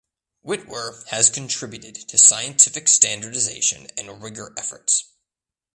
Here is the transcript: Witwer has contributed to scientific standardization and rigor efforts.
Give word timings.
Witwer 0.43 1.05
has 1.09 1.29
contributed 1.29 1.93
to 2.09 2.17
scientific 2.17 2.87
standardization 2.87 3.85
and 3.99 4.23
rigor 4.23 4.51
efforts. 4.57 5.11